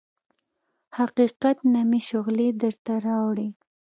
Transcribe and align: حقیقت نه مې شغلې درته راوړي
حقیقت 0.97 1.57
نه 1.73 1.81
مې 1.89 1.99
شغلې 2.09 2.47
درته 2.61 2.93
راوړي 3.07 3.49